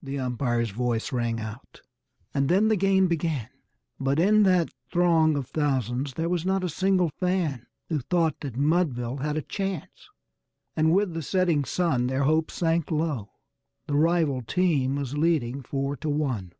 the 0.00 0.20
umpire's 0.20 0.70
voice 0.70 1.10
rang 1.12 1.40
out, 1.40 1.82
and 2.32 2.48
then 2.48 2.68
the 2.68 2.76
game 2.76 3.08
began; 3.08 3.48
But 3.98 4.20
in 4.20 4.44
that 4.44 4.72
throng 4.88 5.34
of 5.34 5.48
thousands 5.48 6.14
there 6.14 6.28
was 6.28 6.46
not 6.46 6.62
a 6.62 6.68
single 6.68 7.08
fan 7.18 7.66
Who 7.88 7.98
thought 7.98 8.38
that 8.42 8.56
Mudville 8.56 9.16
had 9.16 9.36
a 9.36 9.42
chance; 9.42 10.10
and 10.76 10.92
with 10.94 11.12
the 11.12 11.22
setting 11.22 11.64
sun 11.64 12.06
Their 12.06 12.22
hopes 12.22 12.54
sank 12.54 12.92
low 12.92 13.30
the 13.88 13.96
rival 13.96 14.42
team 14.42 14.94
was 14.94 15.18
leading 15.18 15.60
"four 15.64 15.96
to 15.96 16.08
one." 16.08 16.52